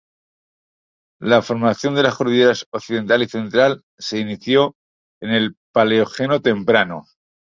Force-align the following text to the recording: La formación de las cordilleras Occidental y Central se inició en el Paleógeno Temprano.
La 1.19 1.43
formación 1.43 1.93
de 1.93 2.01
las 2.01 2.15
cordilleras 2.17 2.65
Occidental 2.71 3.21
y 3.21 3.27
Central 3.29 3.83
se 3.99 4.17
inició 4.17 4.75
en 5.21 5.29
el 5.29 5.55
Paleógeno 5.71 6.41
Temprano. 6.41 7.03